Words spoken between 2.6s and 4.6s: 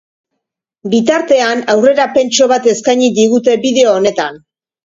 eskaini digute bideo honetan!